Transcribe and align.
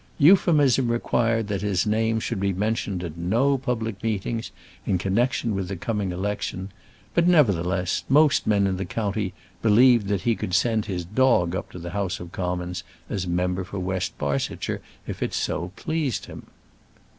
Euphemism 0.17 0.87
required 0.87 1.47
that 1.47 1.61
his 1.61 1.85
name 1.85 2.19
should 2.19 2.39
be 2.39 2.51
mentioned 2.53 3.03
at 3.03 3.17
no 3.17 3.55
public 3.55 4.01
meetings 4.01 4.49
in 4.83 4.97
connection 4.97 5.53
with 5.53 5.67
the 5.67 5.75
coming 5.75 6.11
election; 6.11 6.71
but, 7.13 7.27
nevertheless, 7.27 8.03
most 8.09 8.47
men 8.47 8.65
in 8.65 8.77
the 8.77 8.83
county 8.85 9.31
believed 9.61 10.07
that 10.07 10.21
he 10.21 10.35
could 10.35 10.55
send 10.55 10.87
his 10.87 11.05
dog 11.05 11.55
up 11.55 11.69
to 11.71 11.77
the 11.77 11.91
House 11.91 12.19
of 12.19 12.31
Commons 12.31 12.83
as 13.11 13.27
member 13.27 13.63
for 13.63 13.77
West 13.77 14.17
Barsetshire 14.17 14.81
if 15.05 15.21
it 15.21 15.35
so 15.35 15.71
pleased 15.75 16.25
him. 16.25 16.47